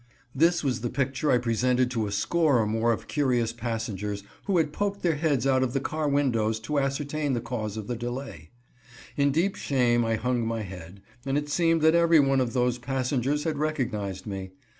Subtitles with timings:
[0.33, 4.57] This was the picture I presented to a score or more of curious passengers, who
[4.57, 7.95] had poked their heads out of the car windows to ascertain the cause of the
[7.95, 8.49] delay.
[9.15, 13.43] In deep shame I hung my head, and it seemed that everyone of those passengers
[13.43, 14.49] had recognized me.